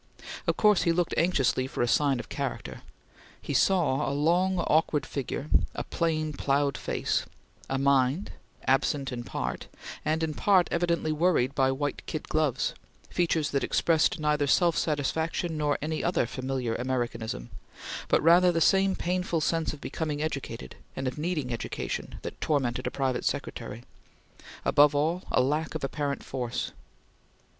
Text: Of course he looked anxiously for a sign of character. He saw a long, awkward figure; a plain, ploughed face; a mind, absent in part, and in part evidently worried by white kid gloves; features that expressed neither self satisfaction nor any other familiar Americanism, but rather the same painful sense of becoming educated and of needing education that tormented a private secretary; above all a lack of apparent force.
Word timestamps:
Of 0.47 0.57
course 0.57 0.81
he 0.81 0.91
looked 0.91 1.13
anxiously 1.15 1.67
for 1.67 1.83
a 1.83 1.87
sign 1.87 2.19
of 2.19 2.27
character. 2.27 2.81
He 3.39 3.53
saw 3.53 4.09
a 4.09 4.11
long, 4.11 4.57
awkward 4.57 5.05
figure; 5.05 5.47
a 5.75 5.83
plain, 5.83 6.33
ploughed 6.33 6.75
face; 6.75 7.27
a 7.69 7.77
mind, 7.77 8.31
absent 8.65 9.11
in 9.11 9.23
part, 9.23 9.67
and 10.03 10.23
in 10.23 10.33
part 10.33 10.67
evidently 10.71 11.11
worried 11.11 11.53
by 11.53 11.71
white 11.71 12.03
kid 12.07 12.27
gloves; 12.29 12.73
features 13.11 13.51
that 13.51 13.63
expressed 13.63 14.17
neither 14.17 14.47
self 14.47 14.75
satisfaction 14.75 15.55
nor 15.55 15.77
any 15.83 16.03
other 16.03 16.25
familiar 16.25 16.73
Americanism, 16.73 17.51
but 18.07 18.23
rather 18.23 18.51
the 18.51 18.59
same 18.59 18.95
painful 18.95 19.39
sense 19.39 19.71
of 19.71 19.79
becoming 19.79 20.19
educated 20.19 20.77
and 20.95 21.07
of 21.07 21.19
needing 21.19 21.53
education 21.53 22.15
that 22.23 22.41
tormented 22.41 22.87
a 22.87 22.89
private 22.89 23.23
secretary; 23.23 23.83
above 24.65 24.95
all 24.95 25.25
a 25.31 25.41
lack 25.41 25.75
of 25.75 25.83
apparent 25.83 26.23
force. 26.23 26.71